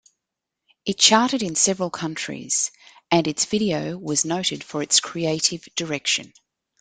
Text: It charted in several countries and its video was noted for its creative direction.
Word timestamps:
It 0.83 0.97
charted 0.97 1.43
in 1.43 1.53
several 1.53 1.91
countries 1.91 2.71
and 3.11 3.27
its 3.27 3.45
video 3.45 3.99
was 3.99 4.25
noted 4.25 4.63
for 4.63 4.81
its 4.81 4.99
creative 4.99 5.63
direction. 5.75 6.33